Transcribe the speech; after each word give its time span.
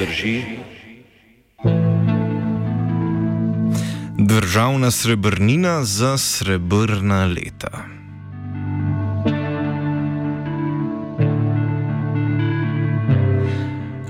drži. 0.00 0.42
Državna 4.18 4.90
srebrnina 4.90 5.84
za 5.84 6.18
srebrna 6.18 7.24
leta. 7.26 7.84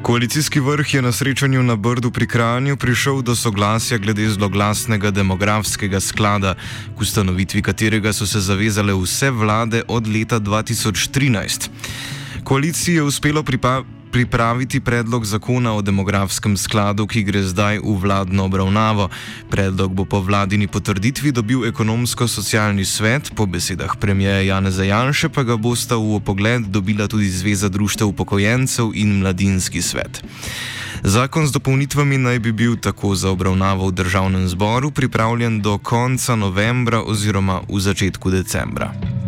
Koalicijski 0.03 0.61
vrh 0.61 0.95
je 0.95 1.03
na 1.03 1.13
srečanju 1.13 1.63
na 1.63 1.77
Brdu 1.77 2.11
pri 2.11 2.27
Kranju 2.27 2.77
prišel 2.77 3.23
do 3.23 3.37
soglasja 3.37 3.99
glede 3.99 4.29
zloglasnega 4.29 5.11
demografskega 5.11 6.01
sklada, 6.01 6.55
k 6.97 7.01
ustanovitvi 7.01 7.63
katerega 7.63 8.13
so 8.13 8.27
se 8.27 8.41
zavezale 8.41 8.95
vse 8.95 9.31
vlade 9.31 9.83
od 9.89 10.07
leta 10.07 10.41
2013. 10.41 11.69
Koaliciji 12.45 12.95
je 12.95 13.03
uspelo 13.03 13.43
pripraviti 13.43 14.00
pripraviti 14.13 14.81
predlog 14.81 15.25
zakona 15.25 15.75
o 15.75 15.83
demografskem 15.83 16.57
skladu, 16.57 17.07
ki 17.07 17.23
gre 17.23 17.43
zdaj 17.43 17.79
v 17.79 17.95
vladno 17.97 18.45
obravnavo. 18.45 19.09
Predlog 19.51 19.95
bo 19.95 20.05
po 20.05 20.21
vladini 20.21 20.67
potrditvi 20.67 21.33
dobil 21.33 21.65
ekonomsko-socialni 21.71 22.85
svet, 22.85 23.31
po 23.35 23.47
besedah 23.47 23.97
premijeja 23.97 24.55
Janeza 24.55 24.85
Janše 24.85 25.29
pa 25.29 25.43
ga 25.43 25.57
bosta 25.57 25.97
v 25.97 26.19
opogled 26.19 26.69
dobila 26.69 27.09
tudi 27.09 27.31
Zveza 27.31 27.69
društev 27.69 28.11
upokojencev 28.11 28.91
in 28.95 29.23
Mladinski 29.23 29.83
svet. 29.83 30.23
Zakon 31.03 31.47
z 31.47 31.57
dopolnitvami 31.57 32.19
naj 32.19 32.39
bi 32.39 32.53
bil 32.53 32.77
tako 32.77 33.15
za 33.17 33.31
obravnavo 33.31 33.89
v 33.89 33.97
državnem 33.97 34.49
zboru 34.49 34.91
pripravljen 34.91 35.61
do 35.61 35.79
konca 35.79 36.37
novembra 36.37 37.01
oziroma 37.01 37.65
v 37.69 37.81
začetku 37.81 38.31
decembra. 38.31 39.20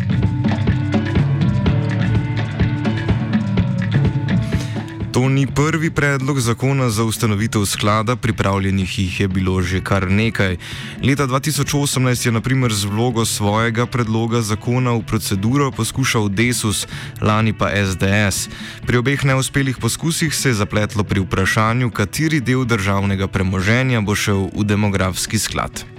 To 5.13 5.29
ni 5.29 5.47
prvi 5.47 5.91
predlog 5.91 6.41
zakona 6.41 6.91
za 6.91 7.05
ustanovitev 7.05 7.67
sklada, 7.67 8.17
pripravljenih 8.17 8.99
jih 8.99 9.21
je 9.21 9.29
bilo 9.29 9.63
že 9.63 9.81
kar 9.85 10.11
nekaj. 10.11 10.57
Leta 11.03 11.27
2018 11.27 12.27
je 12.27 12.33
naprimer 12.33 12.73
z 12.73 12.85
vlogo 12.85 13.25
svojega 13.25 13.87
predloga 13.87 14.41
zakona 14.41 14.97
v 14.97 15.03
proceduro 15.05 15.71
poskušal 15.71 16.29
Desus, 16.29 16.87
lani 17.21 17.53
pa 17.53 17.69
SDS. 17.69 18.49
Pri 18.87 18.97
obeh 18.97 19.25
neuspelih 19.25 19.77
poskusih 19.77 20.35
se 20.35 20.49
je 20.49 20.55
zapletlo 20.55 21.05
pri 21.05 21.21
vprašanju, 21.21 21.91
kateri 21.91 22.41
del 22.41 22.65
državnega 22.65 23.29
premoženja 23.29 24.01
bo 24.01 24.15
šel 24.17 24.49
v 24.57 24.65
demografski 24.65 25.39
sklad. 25.39 25.92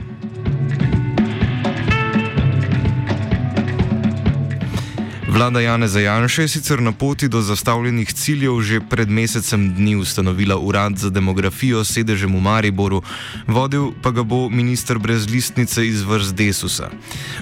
Vlada 5.33 5.59
Jane 5.59 5.87
Zajanša 5.87 6.41
je 6.41 6.47
sicer 6.47 6.81
na 6.81 6.91
poti 6.91 7.27
do 7.27 7.41
zastavljenih 7.41 8.13
ciljev 8.13 8.61
že 8.61 8.79
pred 8.89 9.09
mesecem 9.09 9.73
dni 9.73 9.95
ustanovila 9.95 10.57
urad 10.57 10.97
za 10.97 11.09
demografijo 11.09 11.83
s 11.83 11.93
sedežem 11.93 12.35
v 12.35 12.41
Mariboru, 12.41 13.01
vodil 13.47 13.91
pa 14.01 14.11
ga 14.11 14.23
bo 14.23 14.49
minister 14.49 14.99
brez 14.99 15.25
listnice 15.29 15.87
iz 15.87 16.03
vrst 16.03 16.35
Desusa. 16.35 16.89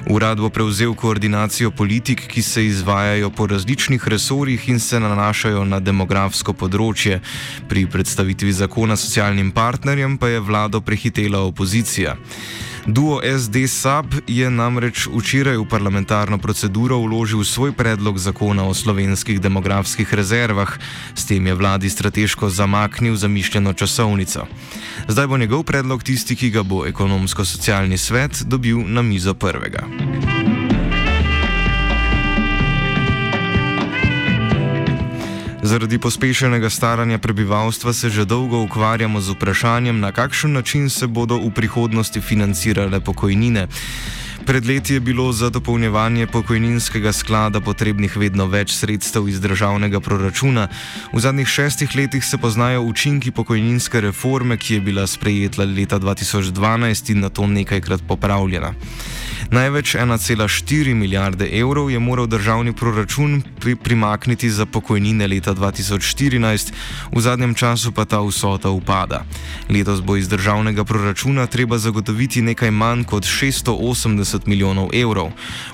Urad 0.08 0.40
bo 0.40 0.50
prevzel 0.50 0.96
koordinacijo 0.96 1.72
politik, 1.72 2.28
ki 2.28 2.42
se 2.42 2.66
izvajajo 2.66 3.30
po 3.30 3.48
različnih 3.48 4.08
resorjih 4.08 4.70
in 4.70 4.80
se 4.80 5.00
nanašajo 5.00 5.66
na 5.66 5.80
demografsko 5.80 6.54
področje. 6.54 7.20
Pri 7.68 7.88
predstavitvi 7.92 8.54
zakona 8.54 8.96
socialnim 8.96 9.52
partnerjem 9.52 10.18
pa 10.18 10.32
je 10.32 10.40
vlado 10.40 10.82
prehitela 10.82 11.44
opozicija. 11.44 12.16
Duo 12.86 13.22
SD-SAB 13.22 14.26
je 14.28 14.50
namreč 14.50 15.06
včeraj 15.06 15.58
v 15.58 15.66
parlamentarno 15.70 16.38
proceduro 16.42 16.98
vložil 16.98 17.44
svoj 17.46 17.72
predlog 17.78 18.18
zakona 18.18 18.66
o 18.66 18.74
slovenskih 18.74 19.38
demografskih 19.42 20.14
rezervah, 20.14 20.78
s 21.14 21.26
tem 21.26 21.48
je 21.48 21.54
vladi 21.54 21.90
strateško 21.90 22.50
zamaknil 22.50 23.16
zamišljeno 23.16 23.74
časovnico. 23.74 24.48
Zdaj 25.08 25.28
bo 25.28 25.38
njegov 25.38 25.64
predlog 25.64 26.04
tisti, 26.04 26.36
ki 26.36 26.50
ga 26.50 26.64
bo 26.64 26.86
ekonomsko-socialni 26.90 27.98
svet 27.98 28.42
dobil 28.50 28.82
na 28.82 29.02
mizo 29.02 29.34
prvega. 29.34 29.86
Zaradi 35.72 35.96
pospešenega 36.04 36.68
staranja 36.70 37.16
prebivalstva 37.18 37.94
se 37.94 38.10
že 38.10 38.26
dolgo 38.26 38.60
ukvarjamo 38.60 39.22
z 39.22 39.32
vprašanjem, 39.32 40.00
na 40.00 40.12
kakšen 40.12 40.52
način 40.52 40.90
se 40.90 41.08
bodo 41.08 41.38
v 41.40 41.48
prihodnosti 41.56 42.22
financirale 42.22 43.00
pokojnine. 43.00 43.68
Pred 44.46 44.66
leti 44.66 44.94
je 44.94 45.00
bilo 45.00 45.32
za 45.32 45.50
dopolnjevanje 45.50 46.28
pokojninskega 46.28 47.14
sklada 47.16 47.62
potrebnih 47.62 48.18
vedno 48.18 48.52
več 48.52 48.76
sredstev 48.76 49.30
iz 49.32 49.40
državnega 49.40 50.00
proračuna. 50.00 50.68
V 51.14 51.20
zadnjih 51.20 51.48
šestih 51.48 51.96
letih 51.96 52.26
se 52.26 52.38
poznajo 52.38 52.82
učinki 52.82 53.32
pokojninske 53.32 54.02
reforme, 54.02 54.58
ki 54.58 54.74
je 54.74 54.82
bila 54.82 55.08
sprejeta 55.08 55.64
leta 55.64 56.00
2012 56.00 57.12
in 57.16 57.20
na 57.24 57.30
to 57.30 57.48
nekajkrat 57.48 58.04
popravljena. 58.08 58.74
Največ 59.50 59.96
1,4 59.96 60.94
milijarde 60.94 61.50
evrov 61.60 61.92
je 61.92 62.00
moral 62.00 62.28
državni 62.28 62.74
proračun 62.74 63.42
pri 63.60 63.76
primakniti 63.76 64.50
za 64.50 64.66
pokojnine 64.66 65.28
leta 65.28 65.54
2014, 65.54 66.72
v 67.12 67.22
zadnjem 67.22 67.54
času 67.54 67.92
pa 67.92 68.06
ta 68.06 68.22
vsota 68.22 68.70
upada. 68.70 69.26
Letos 69.70 70.02
bo 70.02 70.16
iz 70.16 70.30
državnega 70.30 70.84
proračuna 70.84 71.48
treba 71.48 71.78
zagotoviti 71.78 72.42
nekaj 72.42 72.72
manj 72.72 73.04
kot 73.04 73.24
680 73.24 74.48
milijonov 74.48 74.90
evrov. 74.94 75.32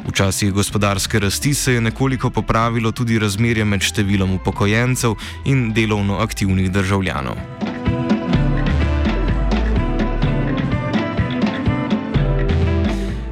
V 0.08 0.12
časih 0.12 0.52
gospodarske 0.52 1.20
rasti 1.20 1.54
se 1.54 1.74
je 1.74 1.82
nekoliko 1.82 2.30
popravilo 2.30 2.92
tudi 2.92 3.20
razmerje 3.20 3.66
med 3.66 3.82
številom 3.82 4.40
upokojencev 4.40 5.16
in 5.46 5.74
delovno 5.74 6.18
aktivnih 6.24 6.72
državljanov. 6.72 7.77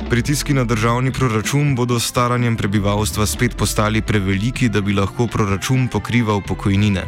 Pritiski 0.10 0.54
na 0.54 0.64
državni 0.64 1.12
proračun 1.12 1.76
bodo 1.76 2.00
s 2.00 2.08
staranjem 2.08 2.56
prebivalstva 2.58 3.26
spet 3.26 3.58
postali 3.58 4.02
preveliki, 4.02 4.70
da 4.70 4.82
bi 4.82 4.94
lahko 4.94 5.28
proračun 5.28 5.88
pokrival 5.88 6.42
pokojnine. 6.42 7.06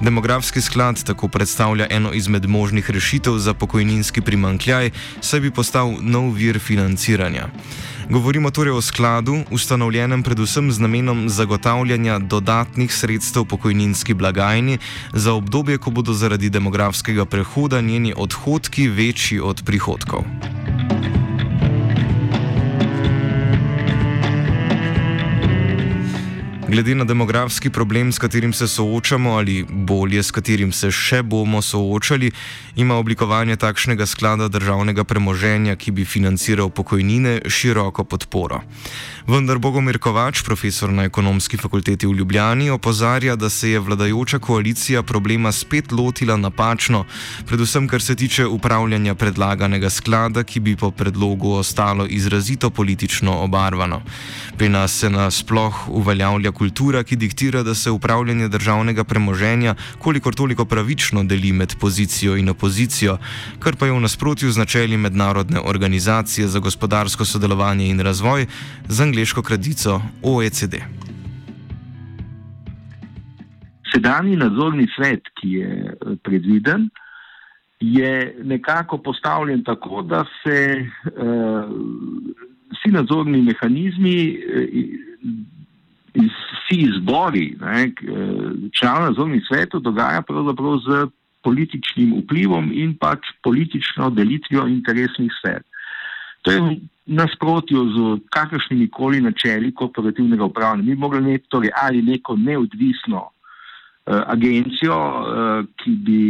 Demografski 0.00 0.60
sklad 0.60 1.04
tako 1.04 1.28
predstavlja 1.28 1.86
eno 1.90 2.12
izmed 2.12 2.46
možnih 2.46 2.90
rešitev 2.90 3.38
za 3.38 3.54
pokojninski 3.54 4.20
primankljaj, 4.20 4.90
saj 5.20 5.40
bi 5.40 5.50
postal 5.50 5.94
nov 6.00 6.32
vir 6.34 6.58
financiranja. 6.58 7.48
Govorimo 8.10 8.50
torej 8.50 8.72
o 8.72 8.82
skladu, 8.82 9.44
ustanovljenem 9.50 10.22
predvsem 10.22 10.72
z 10.72 10.80
namenom 10.80 11.28
zagotavljanja 11.28 12.18
dodatnih 12.18 12.94
sredstev 12.94 13.44
pokojninski 13.44 14.14
blagajni 14.14 14.78
za 15.12 15.32
obdobje, 15.32 15.78
ko 15.78 15.90
bodo 15.90 16.12
zaradi 16.12 16.50
demografskega 16.50 17.24
prehoda 17.24 17.80
njeni 17.80 18.14
odhodki 18.16 18.88
večji 18.88 19.40
od 19.40 19.62
prihodkov. 19.64 20.24
Glede 26.68 26.94
na 26.94 27.04
demografski 27.04 27.70
problem, 27.70 28.12
s 28.12 28.18
katerim 28.18 28.52
se 28.52 28.68
soočamo, 28.68 29.36
ali 29.36 29.66
bolje, 29.68 30.22
s 30.22 30.30
katerim 30.30 30.72
se 30.72 30.88
še 30.90 31.22
bomo 31.22 31.60
soočali, 31.62 32.30
ima 32.76 32.96
oblikovanje 32.96 33.56
takšnega 33.56 34.06
sklada 34.06 34.48
državnega 34.48 35.04
premoženja, 35.04 35.76
ki 35.76 35.92
bi 35.92 36.04
financiral 36.04 36.70
pokojnine, 36.70 37.42
široko 37.48 38.04
podporo. 38.04 38.62
Vendar 39.24 39.56
Bogomir 39.56 39.96
Kovač, 39.96 40.42
profesor 40.44 40.92
na 40.92 41.06
ekonomski 41.08 41.56
fakulteti 41.56 42.04
v 42.06 42.12
Ljubljani, 42.12 42.68
opozarja, 42.70 43.36
da 43.36 43.48
se 43.50 43.70
je 43.70 43.80
vladajoča 43.80 44.38
koalicija 44.38 45.02
problema 45.02 45.52
spet 45.52 45.92
lotila 45.92 46.36
napačno, 46.36 47.06
predvsem 47.48 47.88
kar 47.88 48.02
se 48.02 48.14
tiče 48.14 48.44
upravljanja 48.46 49.14
predlaganega 49.14 49.90
sklada, 49.90 50.42
ki 50.44 50.60
bi 50.60 50.76
po 50.76 50.90
predlogu 50.90 51.54
ostalo 51.56 52.04
izrazito 52.06 52.70
politično 52.70 53.38
obarvano. 53.40 54.02
Pri 54.58 54.68
nas 54.68 54.92
se 54.92 55.10
nasploh 55.10 55.88
uveljavlja 55.88 56.52
kultura, 56.52 57.02
ki 57.02 57.16
diktira, 57.16 57.62
da 57.62 57.74
se 57.74 57.90
upravljanje 57.90 58.48
državnega 58.48 59.04
premoženja 59.04 59.74
kolikor 59.98 60.34
toliko 60.34 60.64
pravično 60.64 61.24
deli 61.24 61.52
med 61.52 61.74
pozicijo 61.80 62.36
in 62.36 62.48
opozicijo, 62.48 63.16
kar 63.58 63.76
pa 63.76 63.86
je 63.86 63.92
v 63.92 64.04
nasprotju 64.04 64.52
z 64.52 64.60
načeli 64.60 64.96
mednarodne 64.96 65.64
organizacije 65.64 66.48
za 66.48 66.58
gospodarsko 66.58 67.24
sodelovanje 67.24 67.88
in 67.88 68.00
razvoj 68.00 68.46
z 68.88 69.13
angliško 69.14 69.42
kratico 69.42 70.00
OECD. 70.22 70.74
Sedajni 73.92 74.36
nadzorni 74.36 74.88
svet, 74.96 75.28
ki 75.38 75.50
je 75.50 75.68
eh, 75.70 76.16
predviden, 76.22 76.88
je 77.80 78.36
nekako 78.42 78.98
postavljen 78.98 79.62
tako, 79.64 80.02
da 80.02 80.24
se 80.42 80.58
uh, 80.80 81.70
vsi 82.72 82.90
nadzorni 82.90 83.42
mehanizmi 83.42 84.16
in 86.14 86.30
vsi 86.30 86.78
izbori 86.80 87.56
članov 88.78 89.02
nadzornih 89.08 89.42
svetov 89.48 89.80
dogaja 89.80 90.22
pravzaprav 90.22 90.78
z 90.78 91.06
političnim 91.42 92.14
vplivom 92.22 92.72
in 92.72 92.96
pač 92.96 93.18
politično 93.42 94.10
delitvijo 94.10 94.66
interesnih 94.66 95.32
sfer. 95.40 95.62
To 96.44 96.50
je 96.50 96.80
nasprotju 97.06 97.84
z 97.94 98.20
kakršnimi 98.30 98.88
koli 98.90 99.20
načeli 99.20 99.74
korporativnega 99.74 100.44
upravljanja. 100.44 100.82
Mi 100.82 100.94
bi 100.94 101.00
mogli 101.00 101.18
imeti 101.18 101.48
torej 101.48 101.70
ali 101.82 102.02
neko 102.02 102.36
neodvisno 102.36 103.16
uh, 103.16 104.20
agencijo, 104.26 104.96
uh, 104.96 105.66
ki 105.76 105.90
bi 105.90 106.20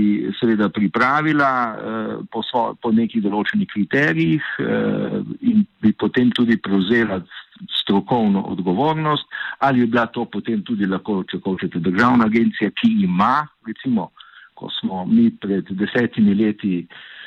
seveda 0.40 0.68
pripravila 0.68 1.50
uh, 1.74 2.26
po, 2.30 2.42
svo, 2.42 2.74
po 2.82 2.92
nekih 2.92 3.22
določenih 3.22 3.70
kriterijih 3.74 4.42
uh, 4.58 5.18
in 5.40 5.64
bi 5.82 5.92
potem 5.92 6.30
tudi 6.30 6.58
prevzela 6.62 7.20
strokovno 7.82 8.42
odgovornost, 8.50 9.26
ali 9.58 9.80
bi 9.80 9.92
bila 9.94 10.06
to 10.06 10.24
potem 10.24 10.62
tudi 10.62 10.86
lahko, 10.86 11.22
če 11.30 11.38
hočete, 11.42 11.78
državna 11.78 12.26
agencija, 12.30 12.70
ki 12.70 12.90
ima, 13.06 13.46
recimo, 13.66 14.10
ko 14.54 14.70
smo 14.80 15.04
mi 15.06 15.30
pred 15.30 15.70
desetimi 15.70 16.34
leti 16.34 16.80
Eh, 16.82 17.23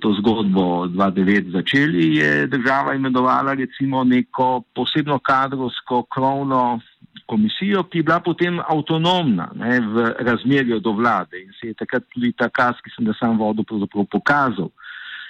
to 0.00 0.12
zgodbo 0.18 0.86
2009 0.86 1.50
začeli, 1.52 2.16
je 2.16 2.46
država 2.46 2.94
imenovala 2.94 3.54
recimo 3.54 4.04
neko 4.04 4.62
posebno 4.74 5.18
kadrovsko 5.18 6.02
krovno 6.02 6.80
komisijo, 7.26 7.82
ki 7.82 7.98
je 7.98 8.02
bila 8.02 8.20
potem 8.20 8.60
avtonomna 8.60 9.50
ne, 9.54 9.80
v 9.80 10.14
razmerju 10.18 10.80
do 10.80 10.92
vlade 10.92 11.40
in 11.42 11.52
se 11.60 11.68
je 11.68 11.74
takrat 11.74 12.04
tudi 12.14 12.32
ta 12.32 12.48
kaz, 12.48 12.78
ki 12.84 12.90
sem 12.94 13.04
ga 13.04 13.14
sam 13.18 13.38
vodil, 13.38 13.64
pravzaprav 13.64 14.06
pokazal 14.10 14.70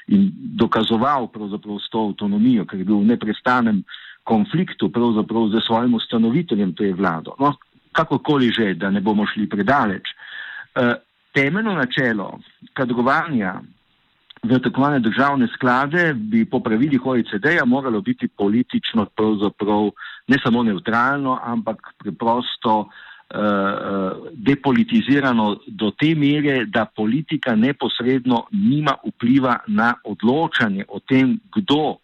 in 0.09 0.31
dokazoval 0.61 1.29
pravzaprav 1.35 1.79
s 1.83 1.91
to 1.91 2.09
avtonomijo, 2.09 2.67
ker 2.67 2.79
je 2.79 2.85
bil 2.85 3.01
v 3.01 3.11
neprestanem 3.15 3.83
konfliktu 4.25 4.91
pravzaprav 4.93 5.49
z 5.55 5.63
svojim 5.67 5.95
ustanoviteljem, 5.95 6.75
to 6.75 6.85
je 6.85 6.95
vlado. 6.95 7.35
No, 7.41 7.55
kakorkoli 7.93 8.51
že, 8.53 8.75
da 8.75 8.91
ne 8.91 9.01
bomo 9.01 9.27
šli 9.27 9.49
predaleč. 9.49 10.11
E, 10.75 10.95
temeljno 11.35 11.75
načelo 11.75 12.39
kadrovanja 12.75 13.61
v 14.47 14.59
tako 14.63 14.87
imenovane 14.87 15.01
državne 15.01 15.47
sklade 15.55 16.15
bi 16.15 16.45
po 16.45 16.61
pravilih 16.61 17.07
OECD-ja 17.07 17.65
moralo 17.65 18.01
biti 18.01 18.29
politično 18.29 19.07
pravzaprav 19.17 19.91
ne 20.29 20.39
samo 20.45 20.63
neutralno, 20.63 21.39
ampak 21.43 21.77
preprosto 21.99 22.79
uh, 22.79 22.87
depolitizirano 24.33 25.57
do 25.67 25.91
te 25.91 26.15
mere, 26.15 26.65
da 26.67 26.85
politika 26.85 27.55
neposredno 27.55 28.47
nima 28.53 28.95
vpliva 29.07 29.59
na 29.67 29.95
odločanje 30.05 30.85
o 30.89 31.01
tem, 31.01 31.39
kdo 31.57 31.97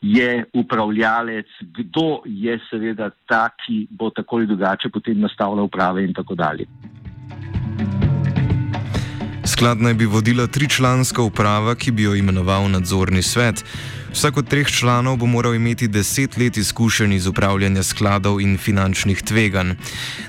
je 0.00 0.44
upravljalec, 0.54 1.46
kdo 1.60 2.22
je 2.24 2.58
seveda 2.70 3.10
ta, 3.26 3.48
ki 3.48 3.86
bo 3.90 4.10
tako 4.10 4.36
ali 4.36 4.46
drugače 4.46 4.88
potem 4.88 5.20
nastavljal 5.20 5.64
uprave 5.64 6.04
in 6.04 6.14
tako 6.14 6.34
dalje. 6.34 6.66
Sklad 9.56 9.80
naj 9.80 9.94
bi 9.94 10.04
vodila 10.04 10.44
tričlanska 10.46 11.22
uprava, 11.22 11.72
ki 11.80 11.90
bi 11.90 12.02
jo 12.02 12.14
imenoval 12.14 12.66
nadzorni 12.68 13.22
svet. 13.22 13.62
Vsak 14.12 14.36
od 14.36 14.48
treh 14.48 14.68
članov 14.68 15.16
bo 15.16 15.26
moral 15.26 15.54
imeti 15.54 15.88
deset 15.88 16.36
let 16.36 16.56
izkušenj 16.56 17.14
iz 17.14 17.26
upravljanja 17.26 17.82
skladov 17.82 18.40
in 18.40 18.58
finančnih 18.58 19.22
tveganj. 19.22 19.72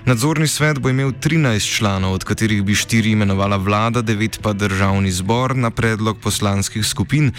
Nadzorni 0.06 0.48
svet 0.48 0.80
bo 0.80 0.90
imel 0.90 1.12
13 1.12 1.76
članov, 1.78 2.14
od 2.14 2.24
katerih 2.24 2.64
bi 2.64 2.76
štiri 2.76 3.12
imenovala 3.12 3.58
vlada, 3.58 4.02
devet 4.02 4.40
pa 4.42 4.54
državni 4.54 5.12
zbor 5.12 5.56
na 5.56 5.72
predlog 5.72 6.20
poslanskih 6.24 6.86
skupin, 6.86 7.32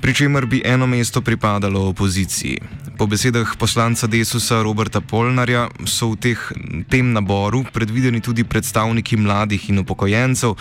pri 0.00 0.14
čemer 0.14 0.46
bi 0.46 0.62
eno 0.64 0.86
mesto 0.86 1.20
pripadalo 1.20 1.88
opoziciji. 1.88 2.58
Po 2.98 3.06
besedah 3.06 3.56
poslanca 3.56 4.06
Desusa 4.06 4.62
Roberta 4.62 5.00
Polnarja 5.00 5.68
so 5.88 6.12
v 6.12 6.16
teh, 6.20 6.40
tem 6.88 7.12
naboru 7.12 7.64
predvideni 7.72 8.20
tudi 8.20 8.44
predstavniki 8.44 9.16
mladih 9.16 9.70
in 9.70 9.80
upokojencev, 9.80 10.56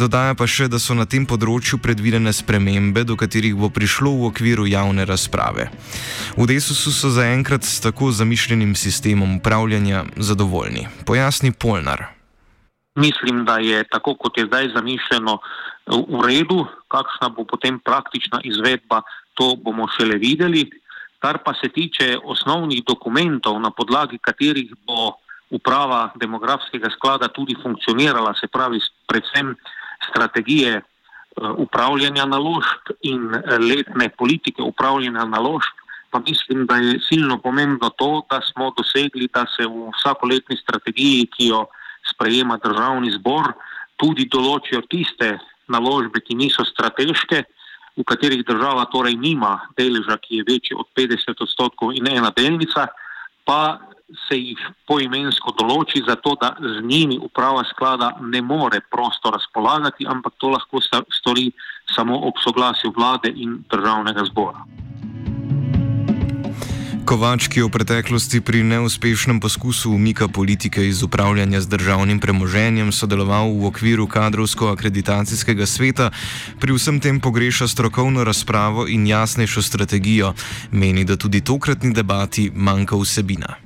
dodaja 0.00 0.32
pa 0.32 0.48
še, 0.48 0.68
da 0.72 0.80
so 0.80 0.96
na 0.96 1.04
tem 1.04 1.28
področju 1.28 1.80
predvidene 1.80 2.32
spremembe, 2.32 3.04
do 3.04 3.16
katerih 3.16 3.56
bo 3.56 3.68
prišlo 3.68 4.12
v 4.16 4.32
okviru 4.32 4.64
javne 4.68 5.04
razprave. 5.04 5.68
V 6.36 6.48
Desusu 6.48 6.92
so 6.92 7.12
zaenkrat 7.12 7.64
s 7.64 7.80
tako 7.84 8.12
zamišljenim 8.12 8.72
sistemom 8.76 9.40
upravljanja 9.40 10.04
zadovoljni. 10.16 10.88
Pojasni 11.04 11.52
Polnar. 11.52 12.08
Mislim, 12.96 13.44
da 13.44 13.56
je 13.56 13.84
tako, 13.88 14.16
kot 14.16 14.36
je 14.38 14.46
zdaj 14.46 14.68
zamišljeno, 14.76 15.38
v 15.86 16.20
redu, 16.26 16.66
kakšna 16.88 17.28
bo 17.34 17.44
potem 17.44 17.80
praktična 17.80 18.40
izvedba, 18.44 19.02
to 19.34 19.56
bomo 19.56 19.88
šele 19.96 20.18
videli. 20.18 20.70
Kar 21.18 21.38
pa 21.44 21.54
se 21.54 21.68
tiče 21.68 22.18
osnovnih 22.24 22.82
dokumentov, 22.86 23.60
na 23.60 23.70
podlagi 23.70 24.18
katerih 24.18 24.72
bo 24.86 25.18
uprava 25.50 26.12
demografskega 26.16 26.90
sklada 26.90 27.28
tudi 27.28 27.54
funkcionirala, 27.62 28.34
se 28.34 28.48
pravi, 28.48 28.80
predvsem 29.06 29.54
strategije 30.10 30.82
Eh, 31.32 31.48
upravljanja 31.48 32.26
naložb 32.28 32.90
in 33.08 33.34
eh, 33.34 33.56
letne 33.58 34.10
politike 34.18 34.62
upravljanja 34.62 35.24
naložb, 35.24 35.78
pa 36.10 36.18
mislim, 36.18 36.66
da 36.66 36.76
je 36.76 36.98
silno 37.08 37.38
pomembno 37.38 37.88
to, 37.88 38.26
da 38.30 38.40
smo 38.52 38.68
dosegli, 38.76 39.30
da 39.32 39.46
se 39.56 39.64
v 39.64 39.88
vsakoletni 39.96 40.56
strategiji, 40.56 41.30
ki 41.32 41.46
jo 41.46 41.62
sprejema 42.10 42.58
državni 42.64 43.14
zbor, 43.16 43.48
tudi 43.96 44.28
določijo 44.28 44.82
tiste 44.92 45.38
naložbe, 45.68 46.20
ki 46.20 46.34
niso 46.34 46.64
strateške, 46.64 47.44
v 47.96 48.04
katerih 48.08 48.44
država 48.48 48.86
torej 48.88 49.16
nima 49.20 49.68
deleža, 49.76 50.16
ki 50.16 50.40
je 50.40 50.44
večji 50.48 50.76
od 50.76 50.88
50 50.96 51.42
odstotkov 51.44 51.92
in 51.92 52.08
ena 52.08 52.32
delnica, 52.36 52.86
pa 53.44 53.78
se 54.28 54.36
jih 54.36 54.60
poimensko 54.88 55.54
določi, 55.56 56.02
zato 56.06 56.34
da 56.40 56.52
z 56.60 56.84
njimi 56.84 57.18
uprava 57.20 57.64
sklada 57.64 58.12
ne 58.20 58.42
more 58.42 58.80
prosto 58.90 59.30
razpolagati, 59.30 60.06
ampak 60.08 60.36
to 60.38 60.52
lahko 60.52 60.80
stori 61.12 61.50
samo 61.94 62.18
ob 62.28 62.40
soglasju 62.44 62.92
vlade 62.96 63.32
in 63.34 63.62
državnega 63.72 64.24
zbora. 64.28 64.64
Kovač, 67.12 67.44
ki 67.52 67.60
je 67.60 67.68
v 67.68 67.76
preteklosti 67.76 68.40
pri 68.40 68.64
neuspešnem 68.64 69.36
poskusu 69.36 69.92
umika 69.92 70.32
politike 70.32 70.80
iz 70.80 71.04
upravljanja 71.04 71.60
z 71.60 71.68
državnim 71.68 72.16
premoženjem 72.16 72.88
sodeloval 72.88 73.52
v 73.52 73.68
okviru 73.68 74.08
kadrovsko-akreditacijskega 74.08 75.68
sveta, 75.68 76.08
pri 76.56 76.72
vsem 76.72 77.04
tem 77.04 77.20
pogreša 77.20 77.68
strokovno 77.68 78.24
razpravo 78.24 78.88
in 78.88 79.04
jasnejšo 79.04 79.60
strategijo, 79.60 80.32
meni, 80.72 81.04
da 81.04 81.20
tudi 81.20 81.44
tokratni 81.44 81.92
debati 81.92 82.48
manjka 82.48 82.96
vsebina. 82.96 83.60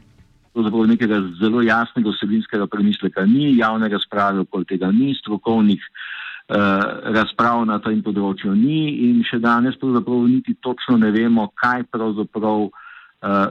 Pravzaprav 0.51 0.91
nekega 0.91 1.23
zelo 1.39 1.63
jasnega 1.63 2.11
osebinskega 2.11 2.67
premisleka 2.67 3.23
ni, 3.31 3.55
javne 3.63 3.87
razprave 3.87 4.43
okoli 4.43 4.67
tega 4.75 4.91
ni, 4.91 5.15
strokovnih 5.23 5.79
uh, 5.79 6.83
razprav 7.15 7.63
na 7.63 7.79
tem 7.79 8.03
področju 8.03 8.59
ni 8.59 9.07
in 9.07 9.23
še 9.23 9.39
danes 9.39 9.79
pravzaprav 9.79 10.27
niti 10.27 10.59
točno 10.59 10.99
ne 10.99 11.15
vemo, 11.15 11.47
kaj 11.55 11.87
pravzaprav 11.95 12.67
uh, 12.67 12.83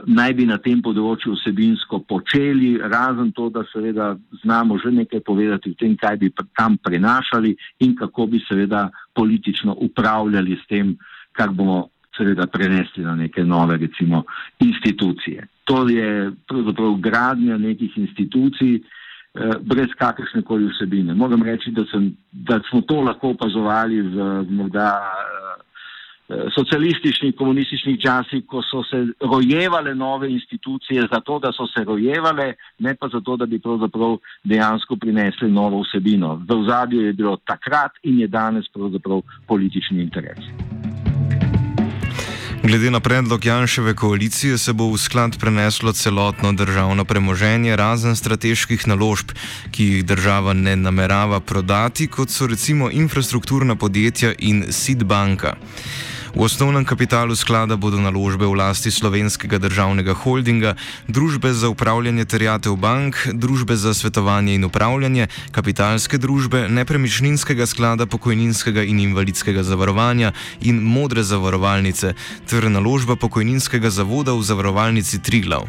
naj 0.06 0.32
bi 0.34 0.46
na 0.46 0.56
tem 0.62 0.80
področju 0.82 1.34
osebinsko 1.34 2.00
počeli, 2.08 2.76
razen 2.80 3.32
to, 3.36 3.48
da 3.50 3.64
seveda 3.72 4.14
znamo 4.42 4.78
že 4.78 4.92
nekaj 4.94 5.20
povedati 5.26 5.72
o 5.72 5.78
tem, 5.78 5.96
kaj 5.96 6.16
bi 6.20 6.30
tam 6.56 6.78
prenašali 6.78 7.56
in 7.84 7.96
kako 7.96 8.26
bi 8.32 8.40
seveda 8.46 8.88
politično 9.14 9.76
upravljali 9.88 10.56
s 10.62 10.68
tem, 10.70 10.96
kar 11.36 11.50
bomo 11.50 11.88
seveda 12.16 12.46
prenesli 12.46 13.04
na 13.04 13.14
neke 13.16 13.44
nove, 13.44 13.76
recimo, 13.76 14.24
institucije. 14.64 15.46
To 15.64 15.88
je 15.88 16.30
pravzaprav 16.48 16.94
gradnja 17.02 17.58
nekih 17.58 17.98
institucij 17.98 18.76
eh, 18.76 19.58
brez 19.60 19.92
kakršne 19.98 20.42
koli 20.42 20.70
vsebine. 20.70 21.14
Moram 21.14 21.42
reči, 21.42 21.74
da, 21.76 21.84
sem, 21.90 22.14
da 22.32 22.60
smo 22.70 22.80
to 22.80 23.02
lahko 23.02 23.34
opazovali 23.36 24.00
v 24.00 24.46
morda 24.48 24.88
eh, 24.96 25.45
socialističnih, 26.28 27.34
komunističnih 27.38 28.00
časih, 28.00 28.42
ko 28.46 28.62
so 28.62 28.82
se 28.82 29.06
rojevale 29.20 29.94
nove 29.94 30.30
institucije 30.32 31.06
zato, 31.12 31.38
da 31.38 31.52
so 31.52 31.66
se 31.66 31.84
rojevale, 31.84 32.54
ne 32.78 32.94
pa 32.94 33.08
zato, 33.12 33.36
da 33.36 33.46
bi 33.46 33.58
pravzaprav 33.58 34.18
dejansko 34.44 34.96
prinesli 34.96 35.50
novo 35.50 35.82
vsebino. 35.82 36.34
V 36.48 36.64
zadju 36.68 37.00
je 37.06 37.12
bilo 37.12 37.36
takrat 37.36 37.92
in 38.02 38.18
je 38.18 38.26
danes 38.26 38.68
pravzaprav 38.74 39.22
politični 39.46 40.02
interes. 40.02 40.42
Glede 42.62 42.90
na 42.90 43.00
predlog 43.00 43.44
Janševe 43.44 43.94
koalicije 43.94 44.58
se 44.58 44.72
bo 44.72 44.88
v 44.90 44.98
sklad 44.98 45.38
preneslo 45.38 45.92
celotno 45.92 46.52
državno 46.52 47.04
premoženje, 47.04 47.76
razen 47.76 48.16
strateških 48.16 48.88
naložb, 48.88 49.30
ki 49.70 49.84
jih 49.84 50.04
država 50.04 50.52
ne 50.52 50.76
namerava 50.76 51.40
prodati, 51.40 52.08
kot 52.08 52.30
so 52.30 52.46
recimo 52.46 52.90
infrastrukturna 52.90 53.76
podjetja 53.76 54.32
in 54.38 54.64
SID 54.72 55.04
banka. 55.04 55.54
V 56.36 56.44
osnovnem 56.44 56.84
kapitalu 56.84 57.32
sklada 57.32 57.80
bodo 57.80 57.96
naložbe 57.96 58.44
v 58.44 58.60
lasti 58.60 58.92
slovenskega 58.92 59.56
državnega 59.56 60.12
holdinga, 60.12 60.76
družbe 61.08 61.48
za 61.56 61.72
upravljanje 61.72 62.28
terjatev 62.28 62.76
bank, 62.76 63.16
družbe 63.32 63.72
za 63.72 63.96
svetovanje 63.96 64.52
in 64.60 64.68
upravljanje, 64.68 65.32
kapitalske 65.48 66.20
družbe, 66.20 66.68
nepremičninskega 66.68 67.64
sklada 67.64 68.04
pokojninskega 68.04 68.84
in 68.84 69.00
invalidskega 69.00 69.64
zavarovanja 69.64 70.36
in 70.60 70.76
modre 70.84 71.24
zavarovalnice 71.24 72.12
ter 72.44 72.68
naložba 72.68 73.16
pokojninskega 73.16 73.88
zavoda 73.88 74.36
v 74.36 74.44
zavarovalnici 74.44 75.24
Triglav. 75.24 75.64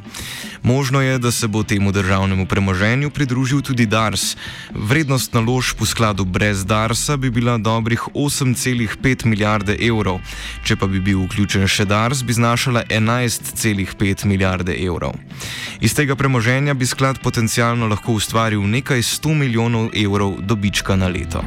Možno 0.67 0.99
je, 0.99 1.15
da 1.15 1.31
se 1.31 1.47
bo 1.47 1.63
temu 1.63 1.95
državnemu 1.95 2.43
premoženju 2.43 3.09
pridružil 3.09 3.61
tudi 3.63 3.85
Dars. 3.87 4.35
Vrednost 4.75 5.31
naložb 5.31 5.79
v 5.79 5.87
skladu 5.87 6.25
brez 6.27 6.65
Darsa 6.67 7.15
bi 7.15 7.31
bila 7.31 7.55
dobrih 7.57 8.11
8,5 8.11 9.25
milijarde 9.25 9.79
evrov. 9.79 10.19
Če 10.63 10.75
pa 10.75 10.87
bi 10.87 10.99
bil 11.03 11.21
vključen 11.25 11.67
še 11.67 11.85
Dars, 11.85 12.23
bi 12.23 12.33
znašala 12.33 12.83
11,5 12.89 14.25
milijarde 14.25 14.75
evrov. 14.77 15.15
Iz 15.81 15.93
tega 15.97 16.15
premoženja 16.15 16.73
bi 16.73 16.85
sklad 16.85 17.21
potencialno 17.23 17.87
lahko 17.87 18.17
ustvaril 18.17 18.63
nekaj 18.63 19.01
100 19.01 19.35
milijonov 19.35 19.91
evrov 19.93 20.39
dobička 20.41 20.95
na 20.95 21.07
leto. 21.07 21.43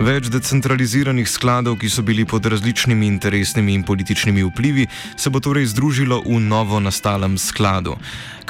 Več 0.00 0.30
decentraliziranih 0.32 1.28
skladov, 1.28 1.74
ki 1.76 1.90
so 1.92 2.00
bili 2.00 2.24
pod 2.24 2.46
različnimi 2.48 3.04
interesnimi 3.04 3.74
in 3.76 3.82
političnimi 3.84 4.46
vplivi, 4.48 4.86
se 5.12 5.28
bo 5.28 5.42
torej 5.44 5.68
združilo 5.74 6.22
v 6.24 6.38
novo 6.40 6.80
nastalem 6.80 7.36
skladu. 7.36 7.98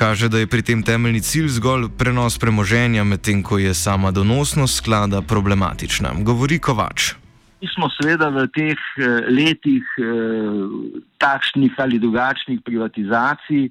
Kaže, 0.01 0.29
da 0.33 0.39
je 0.39 0.47
pri 0.49 0.63
tem 0.65 0.81
temeljni 0.83 1.21
cilj 1.21 1.49
zgolj 1.61 1.83
prenos 1.99 2.39
premoženja, 2.41 3.03
medtem 3.05 3.43
ko 3.45 3.59
je 3.61 3.75
sama 3.75 4.09
donosnost 4.11 4.81
sklada 4.81 5.21
problematična. 5.23 6.15
Govori 6.25 6.57
Kovač. 6.59 7.13
Mi 7.61 7.69
smo 7.69 7.91
seveda 7.93 8.31
v 8.33 8.47
teh 8.49 8.81
letih 9.29 9.85
takšnih 11.21 11.77
ali 11.85 12.01
drugačnih 12.01 12.63
privatizacij 12.65 13.69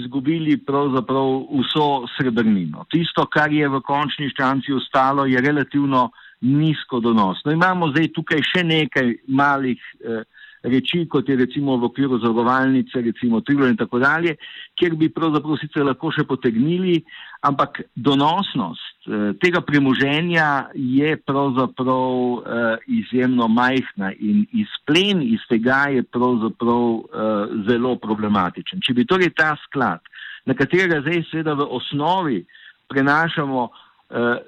izgubili 0.00 0.56
pravzaprav 0.64 1.44
vso 1.60 2.08
srebrnino. 2.16 2.86
Tisto, 2.88 3.26
kar 3.28 3.52
je 3.52 3.68
v 3.68 3.82
končni 3.84 4.30
ščanci 4.32 4.72
ostalo, 4.72 5.26
je 5.28 5.44
relativno 5.44 6.08
nizko 6.40 7.02
donosno. 7.04 7.52
Imamo 7.52 7.92
zdaj 7.92 8.14
tukaj 8.16 8.40
še 8.48 8.64
nekaj 8.64 9.12
malih 9.28 9.76
eh, 10.00 10.24
reči, 10.66 11.04
kot 11.08 11.28
je 11.28 11.36
recimo 11.36 11.76
v 11.76 11.88
okviru 11.88 12.18
zavarovalnice, 12.18 13.00
recimo 13.04 13.40
Trilo 13.40 13.66
in 13.66 13.76
tako 13.76 13.98
dalje, 14.02 14.36
kjer 14.78 14.96
bi 14.98 15.08
pravzaprav 15.12 15.58
sicer 15.60 15.86
lahko 15.86 16.10
še 16.14 16.26
potegnili, 16.28 16.98
ampak 17.46 17.82
donosnost 17.94 19.08
eh, 19.08 19.32
tega 19.42 19.62
premoženja 19.64 20.48
je 20.74 21.16
pravzaprav 21.16 22.10
eh, 22.10 22.86
izjemno 23.00 23.48
majhna 23.48 24.12
in 24.18 24.44
izplen 24.52 25.22
iz 25.22 25.42
tega 25.50 25.86
je 25.94 26.02
pravzaprav 26.02 26.86
eh, 26.92 27.56
zelo 27.70 27.96
problematičen. 28.02 28.82
Če 28.82 28.94
bi 28.94 29.06
torej 29.08 29.32
ta 29.38 29.54
sklad, 29.66 30.02
na 30.46 30.54
katerega 30.54 31.02
zdaj 31.02 31.24
seveda 31.30 31.56
v 31.58 31.66
osnovi 31.78 32.44
prenašamo 32.90 33.68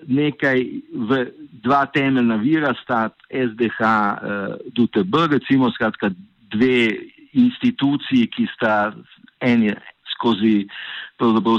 nekaj 0.07 0.63
v 0.95 1.25
dva 1.65 1.87
temeljna 1.91 2.37
vira, 2.37 2.75
sta 2.83 3.09
SDH, 3.31 3.81
uh, 3.81 4.55
DUTB, 4.75 5.15
recimo 5.31 5.71
skratka 5.75 6.11
dve 6.55 6.95
instituciji, 7.33 8.29
ki 8.31 8.47
sta 8.55 8.93
eni 9.41 9.75
skozi 10.15 10.69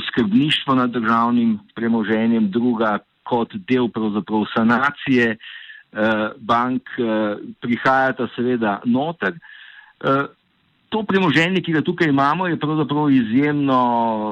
skrbništvo 0.08 0.76
nad 0.76 0.92
državnim 0.92 1.60
premoženjem, 1.76 2.50
druga 2.52 2.98
kot 3.24 3.54
del 3.68 3.90
sanacije 4.56 5.36
uh, 5.36 6.32
bank, 6.38 6.84
uh, 6.98 7.38
prihajata 7.60 8.28
seveda 8.36 8.80
noter. 8.86 9.36
Uh, 10.00 10.32
to 10.90 11.04
premoženje, 11.04 11.62
ki 11.62 11.74
ga 11.74 11.82
tukaj 11.82 12.10
imamo, 12.10 12.48
je 12.48 12.60
pravzaprav 12.60 13.12
izjemno 13.12 13.82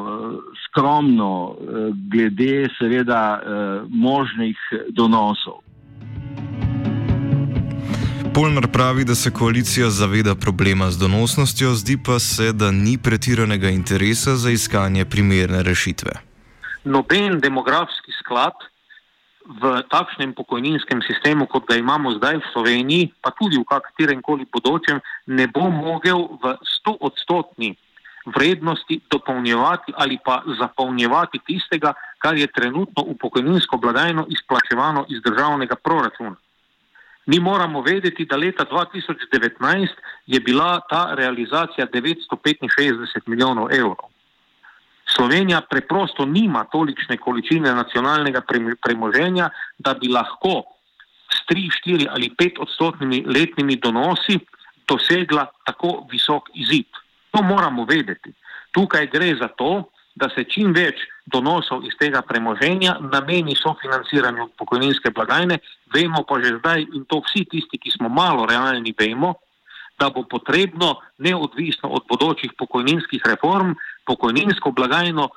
uh, 0.01 0.35
skromno, 0.65 1.31
uh, 1.45 1.57
glede 2.11 2.67
seveda 2.79 3.39
uh, 3.39 3.89
možnih 3.89 4.57
donosov. 4.89 5.61
Polnar 8.33 8.67
pravi, 8.73 9.03
da 9.05 9.15
se 9.15 9.31
koalicija 9.31 9.89
zaveda 9.89 10.35
problema 10.35 10.91
z 10.91 10.99
donosnostjo, 10.99 11.73
zdi 11.73 11.97
pa 12.05 12.19
se, 12.19 12.53
da 12.53 12.71
ni 12.71 12.97
pretiranega 12.97 13.69
interesa 13.69 14.35
za 14.35 14.49
iskanje 14.49 15.05
primerne 15.05 15.63
rešitve. 15.63 16.11
Noben 16.83 17.39
demografski 17.39 18.11
sklad 18.19 18.53
v 19.47 19.83
takšnem 19.87 20.35
pokojninskem 20.35 20.99
sistemu, 21.07 21.47
kot 21.47 21.63
ga 21.67 21.79
imamo 21.79 22.11
zdaj 22.19 22.43
v 22.43 22.49
Sloveniji, 22.51 23.03
pa 23.23 23.31
tudi 23.31 23.55
v 23.55 23.63
katerem 23.63 24.19
koli 24.19 24.43
bodočem, 24.43 24.99
ne 25.31 25.47
bo 25.47 25.71
mogel 25.71 26.27
v 26.43 26.59
100 26.83 26.99
odstotni 26.99 27.71
vrednosti 28.27 28.99
dopolnjevati 29.07 29.95
ali 29.95 30.19
pa 30.19 30.43
zapolnjevati 30.59 31.39
tistega, 31.47 31.95
kar 32.19 32.35
je 32.35 32.47
trenutno 32.51 33.07
v 33.07 33.15
pokojninsko 33.15 33.77
blagajno 33.77 34.27
izplačevano 34.27 35.05
iz 35.07 35.23
državnega 35.23 35.75
proračuna. 35.75 36.35
Mi 37.27 37.39
moramo 37.39 37.81
vedeti, 37.81 38.25
da 38.25 38.35
leta 38.35 38.65
2019 38.65 39.87
je 40.27 40.39
bila 40.39 40.79
ta 40.89 41.15
realizacija 41.15 41.87
965 41.87 43.27
milijonov 43.27 43.71
evrov. 43.71 44.06
Slovenija 45.15 45.61
preprosto 45.69 46.25
nima 46.25 46.65
tolikšne 46.71 47.17
količine 47.17 47.73
nacionalnega 47.75 48.41
premoženja, 48.83 49.49
da 49.77 49.93
bi 49.93 50.07
lahko 50.07 50.63
s 51.31 51.43
3, 51.51 51.69
4 51.85 52.07
ali 52.11 52.29
5 52.39 52.59
odstotnimi 52.59 53.23
letnimi 53.25 53.75
donosi 53.75 54.39
dosegla 54.87 55.45
tako 55.65 56.07
visok 56.11 56.49
izid. 56.53 56.87
To 57.31 57.43
moramo 57.43 57.85
vedeti. 57.85 58.33
Tukaj 58.71 59.07
gre 59.07 59.35
za 59.35 59.47
to, 59.47 59.83
da 60.15 60.29
se 60.33 60.43
čim 60.49 60.73
več 60.73 61.03
donosov 61.25 61.85
iz 61.85 61.95
tega 61.99 62.21
premoženja 62.25 62.97
nameni 63.13 63.55
sofinanciranju 63.55 64.49
pokojninske 64.57 65.11
blagajne. 65.13 65.59
Vemo 65.93 66.23
pa 66.27 66.39
že 66.43 66.57
zdaj, 66.59 66.87
in 66.93 67.05
to 67.05 67.21
vsi 67.25 67.45
tisti, 67.45 67.77
ki 67.77 67.91
smo 67.91 68.09
malo 68.09 68.47
realni, 68.49 68.95
vemo, 68.97 69.35
da 69.99 70.09
bo 70.13 70.23
potrebno, 70.29 70.95
neodvisno 71.17 71.89
od 71.89 72.05
bodočih 72.09 72.53
pokojninskih 72.57 73.21
reform, 73.25 73.73
pokojninsko 74.07 74.71
blagajno 74.71 75.29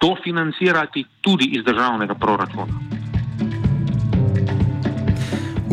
dofinancirati 0.00 1.04
tudi 1.20 1.44
iz 1.44 1.64
državnega 1.64 2.14
proračuna. 2.14 2.74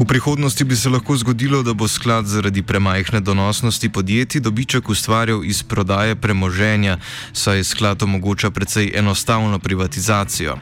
V 0.04 0.08
prihodnosti 0.08 0.64
bi 0.64 0.76
se 0.76 0.90
lahko 0.90 1.16
zgodilo, 1.16 1.64
da 1.64 1.74
bo 1.74 1.88
sklad 1.88 2.26
zaradi 2.26 2.64
premajhne 2.64 3.20
donosnosti 3.20 3.90
podjetij 3.90 4.42
dobiček 4.42 4.90
ustvarjal 4.90 5.46
iz 5.46 5.64
prodaje 5.64 6.16
premoženja, 6.16 6.98
saj 7.34 7.64
sklad 7.64 8.04
omogoča 8.04 8.52
precej 8.52 8.92
enostavno 8.96 9.60
privatizacijo. 9.60 10.58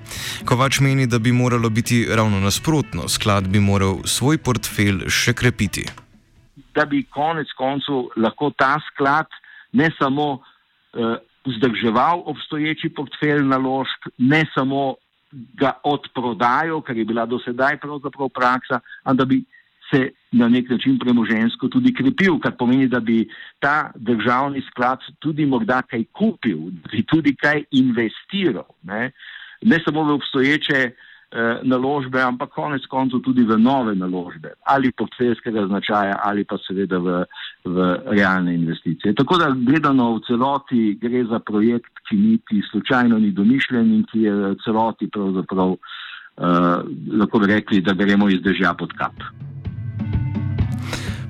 Kovač 0.46 0.80
meni, 0.80 1.08
da 1.08 1.20
bi 1.20 1.32
moralo 1.32 1.70
biti 1.70 2.06
ravno 2.10 2.40
nasprotno, 2.40 3.10
sklad 3.10 3.48
bi 3.48 3.60
moral 3.60 3.98
svoj 4.06 4.38
portfelj 4.38 5.10
še 5.10 5.34
krepiti 5.34 5.86
da 6.76 6.86
bi 6.86 7.04
konec 7.04 7.48
koncev 7.58 8.08
lahko 8.16 8.52
ta 8.58 8.78
sklad 8.88 9.28
ne 9.72 9.90
samo 10.00 10.28
uh, 10.32 11.16
vzdrževal 11.46 12.24
obstoječi 12.26 12.90
portfelj 12.90 13.44
naložb, 13.44 14.12
ne 14.18 14.46
samo 14.54 14.96
ga 15.32 15.72
odprodajal, 15.84 16.82
kar 16.82 16.98
je 16.98 17.06
bila 17.06 17.26
do 17.26 17.40
sedaj 17.40 17.80
pravzaprav 17.80 18.30
praksa, 18.30 18.80
ampak 19.04 19.18
da 19.18 19.26
bi 19.26 19.44
se 19.92 20.10
na 20.32 20.48
nek 20.50 20.70
način 20.70 21.00
premožensko 21.00 21.68
tudi 21.68 21.94
krepil, 21.94 22.40
kar 22.40 22.56
pomeni, 22.60 22.88
da 22.88 23.00
bi 23.00 23.28
ta 23.60 23.92
državni 23.96 24.62
sklad 24.70 25.00
tudi 25.20 25.46
morda 25.46 25.82
kaj 25.82 26.04
kupil, 26.12 26.70
da 26.72 26.92
bi 26.92 27.04
tudi 27.04 27.36
kaj 27.36 27.64
investiral, 27.72 28.70
ne, 28.84 29.12
ne 29.62 29.80
samo 29.86 30.04
v 30.04 30.14
obstoječe 30.20 30.80
uh, 30.88 31.11
naložbe, 31.64 32.22
ampak 32.22 32.50
konec 32.52 32.86
koncev 32.92 33.22
tudi 33.24 33.44
v 33.48 33.56
nove 33.58 33.96
naložbe, 33.96 34.52
ali 34.68 34.92
portfeljskega 34.92 35.66
značaja, 35.68 36.20
ali 36.24 36.44
pa 36.44 36.58
seveda 36.60 37.00
v, 37.00 37.24
v 37.66 37.88
realne 38.12 38.56
investicije. 38.56 39.16
Tako 39.16 39.38
da 39.40 39.52
gledano 39.56 40.16
v 40.18 40.26
celoti 40.28 40.82
gre 41.02 41.24
za 41.30 41.40
projekt, 41.40 42.04
ki 42.10 42.18
niti 42.18 42.62
slučajno 42.72 43.20
ni 43.20 43.32
domišljen 43.32 43.94
in 43.96 44.04
ki 44.12 44.26
je 44.28 44.34
v 44.36 44.56
celoti 44.66 45.08
pravzaprav, 45.08 45.78
uh, 45.78 46.84
lahko 47.22 47.40
bi 47.40 47.54
rekli, 47.54 47.82
da 47.82 47.96
gremo 47.96 48.28
iz 48.30 48.44
dežja 48.44 48.74
pod 48.74 48.92
kap. 49.00 49.16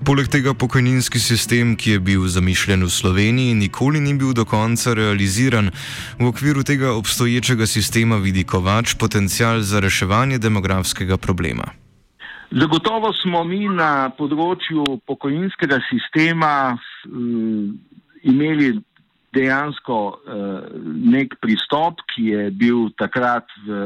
Poleg 0.02 0.32
tega 0.34 0.56
pokojninski 0.58 1.20
sistem, 1.22 1.76
ki 1.78 1.92
je 1.92 2.00
bil 2.02 2.24
zamišljen 2.26 2.82
v 2.82 2.90
Sloveniji, 2.90 3.54
nikoli 3.54 4.00
ni 4.02 4.16
bil 4.18 4.34
do 4.34 4.48
konca 4.50 4.96
realiziran. 4.98 5.70
V 6.18 6.26
okviru 6.26 6.64
tega 6.66 6.96
obstoječega 6.98 7.68
sistema 7.70 8.18
vidi 8.18 8.42
Kovač 8.44 8.96
potencial 8.98 9.62
za 9.62 9.80
reševanje 9.80 10.40
demografskega 10.42 11.18
problema. 11.18 11.70
Zagotovo 12.52 13.14
smo 13.14 13.44
mi 13.44 13.70
na 13.70 14.10
področju 14.18 14.84
pokojninskega 15.06 15.78
sistema 15.86 16.74
um, 17.06 17.78
imeli 18.26 18.74
dejansko 19.38 20.00
uh, 20.10 20.66
nek 21.14 21.38
pristop, 21.46 22.02
ki 22.10 22.26
je 22.34 22.48
bil 22.58 22.90
takrat 22.98 23.46
v 23.68 23.78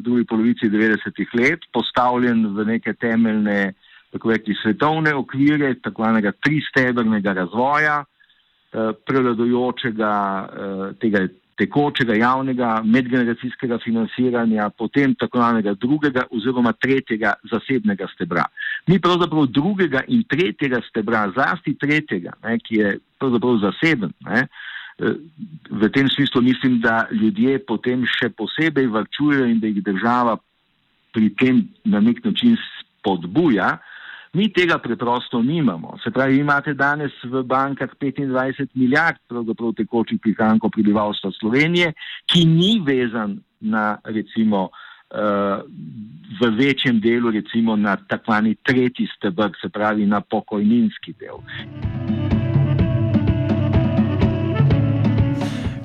drugi 0.00 0.24
polovici 0.24 0.72
90-ih 0.72 1.36
let 1.36 1.68
postavljen 1.76 2.46
v 2.56 2.66
neke 2.72 2.96
temeljne, 2.96 3.76
tako 4.12 4.32
reči, 4.32 4.56
svetovne 4.62 5.14
okvire, 5.14 5.74
tako 5.82 6.04
imenega 6.04 6.32
tristebrnega 6.32 7.32
razvoja, 7.42 7.98
uh, 8.04 8.94
prevladojočega 9.06 10.14
uh, 10.48 10.86
tega 11.00 11.26
tekočega 11.58 12.14
javnega 12.14 12.68
medgeneracijskega 12.86 13.80
financiranja, 13.82 14.70
potem 14.78 15.14
tako 15.18 15.42
imenega 15.42 15.74
drugega 15.74 16.28
oziroma 16.30 16.72
tretjega 16.72 17.34
zasebnega 17.50 18.06
stebra. 18.14 18.44
Mi 18.86 19.00
pravzaprav 19.02 19.48
drugega 19.50 20.04
in 20.08 20.22
tretjega 20.30 20.80
stebra, 20.88 21.26
zlasti 21.34 21.74
tretjega, 21.80 22.36
ne, 22.44 22.58
ki 22.62 22.82
je 22.82 22.92
pravzaprav 23.18 23.58
zaseben, 23.64 24.14
ne, 24.30 24.46
v 25.70 25.88
tem 25.94 26.08
smislu 26.10 26.42
mislim, 26.42 26.80
da 26.80 27.06
ljudje 27.12 27.58
potem 27.66 28.02
še 28.06 28.32
posebej 28.34 28.88
varčujejo 28.90 29.46
in 29.46 29.60
da 29.62 29.70
jih 29.70 29.82
država 29.84 30.36
pri 31.14 31.30
tem 31.38 31.62
na 31.84 32.00
nek 32.02 32.24
način 32.24 32.56
spodbuja, 32.58 33.76
Mi 34.32 34.50
tega 34.52 34.78
preprosto 34.78 35.40
nimamo. 35.42 35.96
Se 36.04 36.10
pravi, 36.10 36.38
imate 36.38 36.74
danes 36.74 37.12
v 37.24 37.42
bankah 37.42 37.90
25 38.00 38.68
milijard 38.74 39.16
pravzaprav 39.28 39.72
tekočih 39.78 40.20
prihrankov 40.20 40.70
prebivalstva 40.76 41.32
Slovenije, 41.40 41.92
ki 42.26 42.44
ni 42.44 42.76
vezan 42.84 43.38
na 43.60 43.96
recimo 44.04 44.68
uh, 44.68 45.64
v 46.40 46.50
večjem 46.58 47.00
delu 47.00 47.30
recimo 47.30 47.76
na 47.76 47.96
takvani 47.96 48.54
tretji 48.62 49.08
stebr, 49.16 49.56
se 49.60 49.68
pravi 49.68 50.06
na 50.06 50.20
pokojninski 50.20 51.16
del. 51.18 51.40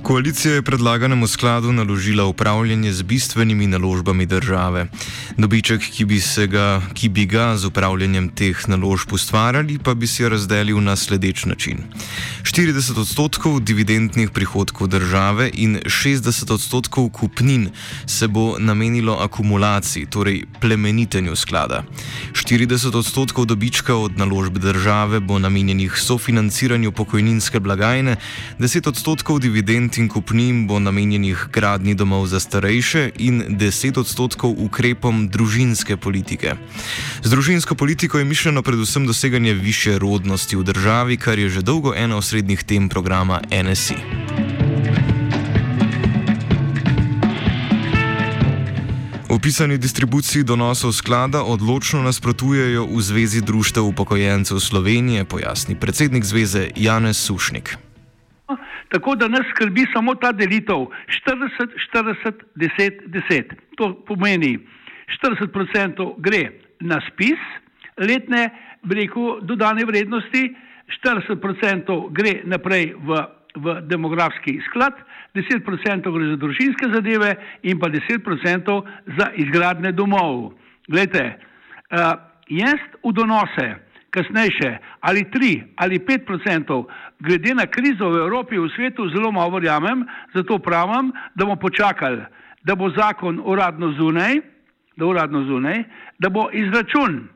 Koalicija 0.03 0.53
je 0.53 0.61
predlaganemu 0.61 1.27
skladu 1.27 1.71
naložila 1.71 2.25
upravljanje 2.25 2.93
z 2.93 3.03
bistvenimi 3.03 3.67
naložbami 3.67 4.25
države. 4.25 4.87
Dobiček, 5.37 5.81
ki 5.81 6.05
bi, 6.05 6.19
ga, 6.47 6.81
ki 6.93 7.09
bi 7.09 7.25
ga 7.25 7.57
z 7.57 7.65
upravljanjem 7.65 8.27
teh 8.29 8.67
naložb 8.67 9.13
ustvarjali, 9.13 9.79
pa 9.79 9.93
bi 9.93 10.07
se 10.07 10.29
razdelil 10.29 10.81
na 10.83 10.95
sledeč 10.95 11.45
način. 11.45 11.77
40 12.43 12.99
odstotkov 12.99 13.61
dividendnih 13.61 14.29
prihodkov 14.29 14.87
države 14.87 15.49
in 15.53 15.79
60 15.85 16.53
odstotkov 16.53 17.09
kupnin 17.09 17.69
se 18.05 18.27
bo 18.27 18.59
namenilo 18.59 19.17
akumulaciji, 19.21 20.05
torej 20.05 20.43
plemenitenju 20.59 21.35
sklada. 21.35 21.83
40 22.31 22.97
odstotkov 22.97 23.45
dobička 23.45 23.95
od 23.95 24.17
naložb 24.17 24.57
države 24.57 25.19
bo 25.19 25.39
namenjenih 25.39 25.95
sofinanciranju 25.95 26.91
pokojninske 26.91 27.59
blagajne, 27.59 28.15
10 28.59 28.89
odstotkov 28.89 29.39
dividend 29.39 29.92
in 29.97 30.09
kupnin 30.09 30.67
bo 30.67 30.79
namenjenih 30.79 31.47
gradni 31.53 31.95
domov 31.95 32.27
za 32.27 32.39
starejše 32.39 33.11
in 33.19 33.43
10 33.59 33.99
odstotkov 33.99 34.55
ukrepom 34.57 35.29
družinske 35.29 35.97
politike. 35.97 36.55
Z 37.23 37.29
družinsko 37.29 37.75
politiko 37.75 38.19
je 38.19 38.25
mišljeno 38.25 38.61
predvsem 38.61 39.07
doseganje 39.07 39.53
više 39.53 39.99
rodnosti 39.99 40.55
v 40.55 40.63
državi, 40.63 41.17
kar 41.17 41.39
je 41.39 41.49
že 41.49 41.61
dolgo 41.61 41.93
ena 41.95 42.17
osrednjih 42.17 42.63
tem 42.63 42.89
programa 42.89 43.41
NSI. 43.51 43.95
Opisani 49.29 49.77
distribuciji 49.77 50.43
donosov 50.43 50.93
sklada 50.93 51.43
odločno 51.43 52.01
nasprotujejo 52.01 52.85
v 52.85 53.01
Zvezi 53.01 53.41
društev 53.41 53.83
upokojencev 53.83 54.59
Slovenije, 54.59 55.25
pojasni 55.25 55.75
predsednik 55.75 56.23
zveze 56.23 56.69
Janez 56.75 57.17
Sušnik. 57.17 57.92
Tako 58.93 59.15
da 59.15 59.27
nas 59.27 59.47
skrbi 59.55 59.85
samo 59.93 60.13
ta 60.15 60.31
delitev 60.31 60.85
40, 61.25 61.71
40, 61.93 62.43
10, 62.55 62.99
10. 63.29 63.53
To 63.77 63.87
pomeni 64.05 64.59
40% 65.17 66.13
gre 66.17 66.43
na 66.79 66.99
spis 67.07 67.41
letne 67.97 68.49
breku 68.83 69.39
dodane 69.41 69.85
vrednosti, 69.85 70.43
40% 71.05 72.11
gre 72.11 72.33
naprej 72.45 72.93
v, 72.93 73.17
v 73.55 73.75
demografski 73.89 74.59
sklad, 74.69 74.93
10% 75.33 76.13
gre 76.13 76.29
za 76.29 76.37
družinske 76.43 76.91
zadeve 76.93 77.33
in 77.63 77.79
pa 77.81 77.89
10% 77.89 78.77
za 79.17 79.31
izgradne 79.41 79.91
domov. 79.91 80.53
Glejte, 80.85 81.23
uh, 81.33 82.13
jaz 82.45 82.77
v 83.01 83.15
donose 83.17 83.67
kasnejše, 84.13 84.77
ali 85.01 85.25
tri 85.31 85.63
ali 85.75 85.99
pet 85.99 86.25
procentov, 86.25 86.85
glede 87.19 87.55
na 87.57 87.65
krizo 87.65 88.09
v 88.09 88.21
Evropi 88.21 88.55
in 88.55 88.67
v 88.67 88.73
svetu, 88.75 89.09
zelo 89.09 89.31
malo 89.31 89.57
verjamem, 89.57 90.05
zato 90.35 90.59
pravim, 90.59 91.11
da 91.35 91.45
bomo 91.45 91.57
počakali, 91.57 92.21
da 92.63 92.75
bo 92.75 92.89
zakon 92.93 93.41
uradno 93.43 93.91
zunaj, 93.97 94.41
da, 94.95 95.05
uradno 95.05 95.43
zunaj, 95.49 95.83
da 96.19 96.29
bo 96.29 96.49
izračun, 96.53 97.27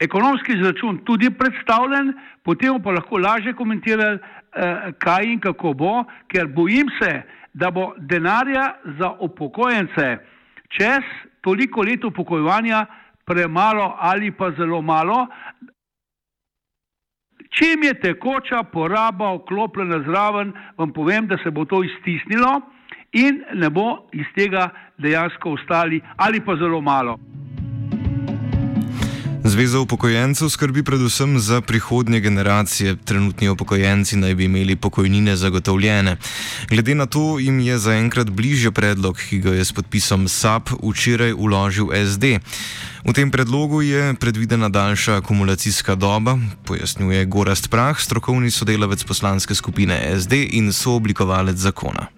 ekonomski 0.00 0.52
izračun 0.52 1.00
tudi 1.08 1.30
predstavljen, 1.30 2.12
potem 2.44 2.82
pa 2.82 2.92
lahko 2.92 3.18
lažje 3.18 3.54
komentirali, 3.56 4.18
eh, 4.18 4.92
kaj 4.98 5.24
in 5.24 5.40
kako 5.40 5.72
bo, 5.72 6.04
ker 6.28 6.46
bojim 6.46 6.90
se, 7.00 7.22
da 7.54 7.70
bo 7.70 7.94
denarja 7.98 8.74
za 8.98 9.10
upokojence 9.20 10.18
čez 10.68 11.04
toliko 11.40 11.82
let 11.82 12.04
upokojevanja 12.04 12.86
premalo 13.24 13.96
ali 13.98 14.30
pa 14.30 14.50
zelo 14.50 14.82
malo, 14.82 15.26
Čim 17.54 17.82
je 17.82 17.94
tekoča 18.00 18.62
poraba 18.62 19.34
vklopljena 19.34 20.00
zraven, 20.06 20.52
vam 20.78 20.92
povem, 20.92 21.26
da 21.26 21.38
se 21.42 21.50
bo 21.50 21.64
to 21.64 21.84
iztisnilo 21.84 22.60
in 23.12 23.44
ne 23.54 23.70
bo 23.70 24.08
iz 24.12 24.26
tega 24.34 24.68
dejansko 24.98 25.50
ostali 25.50 26.00
ali 26.16 26.40
pa 26.40 26.56
zelo 26.56 26.80
malo. 26.80 27.18
Zveza 29.44 29.80
upokojencev 29.80 30.48
skrbi 30.48 30.82
predvsem 30.82 31.38
za 31.40 31.60
prihodnje 31.60 32.20
generacije. 32.20 32.96
Trenutni 32.96 33.48
upokojenci 33.48 34.16
naj 34.16 34.34
bi 34.34 34.44
imeli 34.44 34.76
pokojnine 34.76 35.36
zagotovljene. 35.36 36.16
Glede 36.68 36.94
na 36.94 37.06
to 37.06 37.38
jim 37.38 37.60
je 37.60 37.78
zaenkrat 37.78 38.30
bližje 38.30 38.72
predlog, 38.72 39.20
ki 39.28 39.38
ga 39.38 39.52
je 39.52 39.64
s 39.64 39.72
podpisom 39.72 40.28
SAP 40.28 40.70
včeraj 40.82 41.32
uložil 41.36 41.92
SD. 41.92 42.40
V 43.04 43.12
tem 43.12 43.30
predlogu 43.30 43.82
je 43.82 44.14
predvidena 44.14 44.68
daljša 44.68 45.16
akumulacijska 45.16 45.94
doba, 45.94 46.38
pojasnjuje 46.64 47.24
Gorast 47.24 47.70
Prah, 47.70 48.00
strokovni 48.00 48.50
sodelavec 48.50 49.04
poslanske 49.04 49.54
skupine 49.54 50.20
SD 50.20 50.32
in 50.56 50.72
sooblikovalec 50.72 51.56
zakona. 51.56 52.08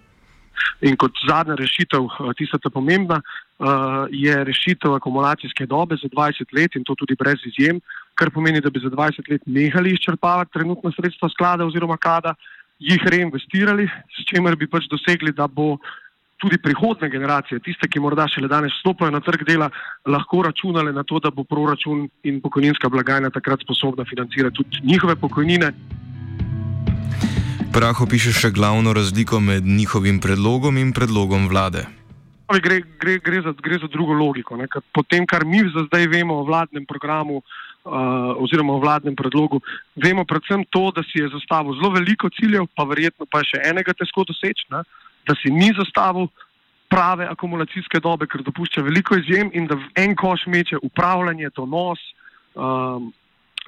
In 0.81 0.97
kot 0.97 1.12
zadnja 1.29 1.57
rešitev, 1.57 2.05
eh, 2.05 2.33
tista 2.37 2.59
ta 2.59 2.71
pomembna, 2.71 3.21
eh, 3.21 3.64
je 4.11 4.45
rešitev 4.45 4.95
akumulacijske 4.95 5.66
dobe 5.66 5.97
za 5.97 6.09
20 6.09 6.53
let 6.53 6.77
in 6.77 6.85
to 6.85 6.95
tudi 6.95 7.14
brez 7.14 7.40
izjem, 7.47 7.81
kar 8.14 8.31
pomeni, 8.31 8.61
da 8.61 8.71
bi 8.71 8.81
za 8.81 8.90
20 8.90 9.29
let 9.31 9.42
nehali 9.47 9.92
izčrpavati 9.92 10.53
trenutna 10.53 10.92
sredstva 10.92 11.29
sklada 11.29 11.64
oziroma 11.64 11.97
kada, 11.97 12.35
jih 12.79 13.01
reinvestirali, 13.05 13.88
s 14.12 14.25
čimer 14.29 14.57
bi 14.57 14.66
pač 14.69 14.85
dosegli, 14.88 15.33
da 15.33 15.47
bo 15.49 15.79
tudi 16.37 16.59
prihodne 16.61 17.09
generacije, 17.09 17.61
tiste, 17.64 17.88
ki 17.88 18.01
morda 18.01 18.27
šele 18.29 18.49
danes 18.49 18.75
stopajo 18.81 19.11
na 19.11 19.21
trg 19.25 19.45
dela, 19.49 19.71
lahko 20.07 20.42
računale 20.45 20.92
na 20.92 21.03
to, 21.03 21.21
da 21.21 21.31
bo 21.31 21.45
proračun 21.45 22.09
in 22.29 22.40
pokojninska 22.45 22.88
blagajna 22.92 23.31
takrat 23.31 23.64
sposobna 23.64 24.05
financirati 24.05 24.57
tudi 24.57 24.85
njihove 24.85 25.16
pokojnine. 25.16 25.73
Prah 27.72 28.00
opiše 28.00 28.33
še 28.33 28.50
glavno 28.55 28.92
razliko 28.96 29.40
med 29.40 29.66
njihovim 29.66 30.20
predlogom 30.20 30.79
in 30.79 30.92
predlogom 30.96 31.48
vlade. 31.48 31.85
Gre, 32.46 32.81
gre, 33.00 33.18
gre, 33.18 33.42
za, 33.42 33.52
gre 33.62 33.79
za 33.83 33.88
drugo 33.90 34.14
logiko. 34.14 34.57
Po 34.94 35.02
tem, 35.02 35.26
kar 35.26 35.44
mi 35.44 35.64
za 35.74 35.87
zdaj 35.88 36.07
vemo 36.07 36.38
o 36.40 36.44
vladnem 36.46 36.87
programu 36.87 37.40
uh, 37.40 38.38
oziroma 38.38 38.72
o 38.72 38.81
vladnem 38.81 39.16
predlogu, 39.18 39.61
vemo 39.98 40.24
predvsem 40.24 40.64
to, 40.70 40.90
da 40.94 41.02
si 41.02 41.18
je 41.18 41.29
zastavil 41.35 41.74
zelo 41.81 41.90
veliko 41.98 42.31
ciljev, 42.38 42.68
pa 42.76 42.87
verjetno 42.87 43.26
pa 43.26 43.42
še 43.42 43.61
enega 43.66 43.94
težko 43.98 44.24
doseči, 44.31 44.68
ne? 44.70 44.85
da 45.26 45.35
si 45.42 45.50
ni 45.50 45.72
zastavil 45.74 46.31
prave 46.88 47.26
akumulacijske 47.26 47.98
dobe, 48.00 48.29
ker 48.31 48.46
dopušča 48.46 48.85
veliko 48.87 49.18
izjem 49.18 49.50
in 49.59 49.66
da 49.66 49.74
v 49.74 49.90
en 49.98 50.14
koš 50.14 50.46
meče 50.46 50.79
upravljanje, 50.87 51.50
donos. 51.57 52.02
Um, 52.55 53.11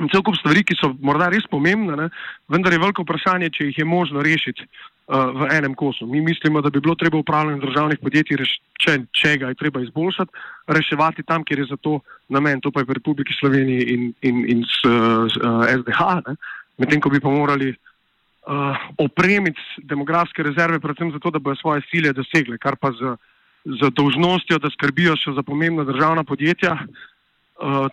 cel 0.06 0.22
kup 0.22 0.37
stvari, 0.38 0.62
ki 0.62 0.76
so 0.78 0.92
morda 1.02 1.26
res 1.32 1.46
pomembne, 1.50 1.96
ne? 1.98 2.06
vendar 2.52 2.74
je 2.74 2.78
veliko 2.78 3.02
vprašanje, 3.02 3.50
če 3.56 3.70
jih 3.70 3.80
je 3.82 3.87
možno 3.88 4.22
rešiti 4.22 4.62
uh, 4.62 5.32
v 5.34 5.48
enem 5.56 5.74
kosu. 5.78 6.06
Mi 6.06 6.22
mislimo, 6.22 6.62
da 6.62 6.70
bi 6.70 6.82
bilo 6.84 6.94
treba 6.94 7.18
upravljanje 7.18 7.64
državnih 7.64 7.98
podjetij, 8.02 8.44
če, 8.78 8.94
če 9.11 9.34
ga 9.42 9.50
je 9.50 9.58
treba 9.58 9.82
izboljšati, 9.82 10.44
reševati 10.78 11.26
tam, 11.26 11.42
kjer 11.44 11.64
je 11.64 11.70
za 11.72 11.80
to 11.82 11.98
namen, 12.30 12.62
to 12.62 12.70
pa 12.70 12.84
je 12.84 12.90
v 12.92 12.98
Republiki 13.00 13.34
Sloveniji 13.40 13.90
in, 13.96 14.06
in, 14.22 14.44
in 14.54 14.62
s, 14.62 14.87
s 14.87 15.42
uh, 15.42 15.66
SDH, 15.66 16.38
medtem 16.78 17.02
ko 17.02 17.11
bi 17.11 17.18
pa 17.18 17.34
morali 17.34 17.72
uh, 17.74 18.88
opremiti 19.02 19.82
demografske 19.82 20.46
rezerve, 20.46 20.78
predvsem 20.78 21.11
zato, 21.16 21.34
da 21.34 21.42
bodo 21.42 21.58
svoje 21.58 21.82
cilje 21.90 22.14
dosegle, 22.14 22.61
kar 22.62 22.78
pa 22.78 22.94
z, 22.94 23.18
z 23.66 23.90
dolžnostjo, 23.98 24.62
da 24.62 24.70
skrbijo 24.70 25.18
še 25.18 25.34
za 25.34 25.42
pomembna 25.42 25.82
državna 25.88 26.22
podjetja, 26.22 26.78
uh, 26.78 27.06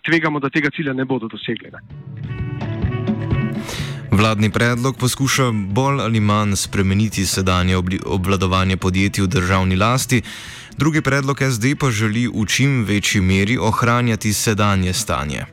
tvegamo, 0.04 0.40
da 0.40 0.50
tega 0.50 0.70
cilja 0.70 0.92
ne 0.92 1.04
bodo 1.04 1.28
dosegli. 1.28 1.70
Ne. 1.72 1.80
Vladni 4.16 4.50
predlog 4.50 4.96
poskuša 4.96 5.50
bolj 5.52 6.00
ali 6.00 6.20
manj 6.20 6.56
spremeniti 6.56 7.26
sedanje 7.26 7.76
obvladovanje 8.06 8.76
podjetij 8.76 9.24
v 9.24 9.26
državni 9.26 9.76
lasti, 9.76 10.22
drugi 10.76 11.02
predlog 11.02 11.38
SD 11.52 11.74
pa 11.80 11.90
želi 11.90 12.26
v 12.28 12.46
čim 12.46 12.84
večji 12.84 13.20
meri 13.20 13.58
ohranjati 13.58 14.32
sedanje 14.32 14.92
stanje. 14.92 15.44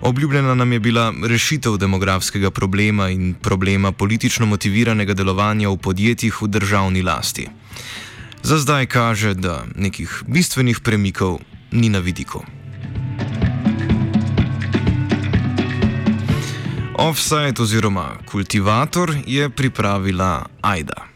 Obljubljena 0.00 0.54
nam 0.54 0.72
je 0.72 0.80
bila 0.80 1.14
rešitev 1.28 1.76
demografskega 1.76 2.50
problema 2.50 3.08
in 3.08 3.34
problema 3.34 3.92
politično 3.92 4.46
motiviranega 4.46 5.14
delovanja 5.14 5.68
v 5.68 5.76
podjetjih 5.76 6.42
v 6.42 6.48
državni 6.48 7.02
lasti. 7.02 7.48
Za 8.42 8.58
zdaj 8.58 8.86
kaže, 8.86 9.34
da 9.34 9.64
nekih 9.76 10.22
bistvenih 10.26 10.80
premikov 10.80 11.40
ni 11.72 11.88
na 11.88 11.98
vidiku. 11.98 12.44
Offside 17.06 17.62
oziroma 17.62 18.18
kultivator 18.30 19.16
je 19.26 19.50
pripravila 19.50 20.46
Aida. 20.62 21.15